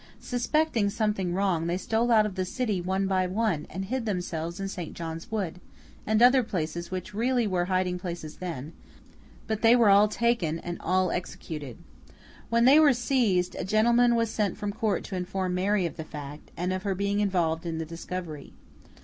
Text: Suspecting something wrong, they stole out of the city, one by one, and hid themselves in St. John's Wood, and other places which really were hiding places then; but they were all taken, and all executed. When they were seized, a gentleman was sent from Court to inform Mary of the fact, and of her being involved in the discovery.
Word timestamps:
Suspecting 0.19 0.89
something 0.89 1.31
wrong, 1.35 1.67
they 1.67 1.77
stole 1.77 2.09
out 2.11 2.25
of 2.25 2.33
the 2.33 2.43
city, 2.43 2.81
one 2.81 3.05
by 3.05 3.27
one, 3.27 3.67
and 3.69 3.85
hid 3.85 4.07
themselves 4.07 4.59
in 4.59 4.67
St. 4.67 4.95
John's 4.95 5.29
Wood, 5.29 5.61
and 6.07 6.23
other 6.23 6.41
places 6.41 6.89
which 6.89 7.13
really 7.13 7.45
were 7.45 7.65
hiding 7.65 7.99
places 7.99 8.37
then; 8.37 8.73
but 9.45 9.61
they 9.61 9.75
were 9.75 9.91
all 9.91 10.07
taken, 10.07 10.57
and 10.57 10.81
all 10.81 11.11
executed. 11.11 11.77
When 12.49 12.65
they 12.65 12.79
were 12.79 12.93
seized, 12.93 13.53
a 13.55 13.63
gentleman 13.63 14.15
was 14.15 14.31
sent 14.31 14.57
from 14.57 14.73
Court 14.73 15.03
to 15.03 15.15
inform 15.15 15.53
Mary 15.53 15.85
of 15.85 15.97
the 15.97 16.03
fact, 16.03 16.49
and 16.57 16.73
of 16.73 16.81
her 16.81 16.95
being 16.95 17.19
involved 17.19 17.63
in 17.67 17.77
the 17.77 17.85
discovery. 17.85 18.53